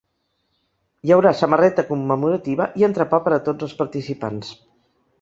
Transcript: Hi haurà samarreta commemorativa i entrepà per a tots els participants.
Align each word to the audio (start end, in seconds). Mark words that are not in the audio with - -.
Hi 1.07 1.13
haurà 1.15 1.33
samarreta 1.43 1.85
commemorativa 1.91 2.69
i 2.83 2.89
entrepà 2.91 3.23
per 3.29 3.37
a 3.39 3.43
tots 3.51 3.71
els 3.71 3.81
participants. 3.85 4.55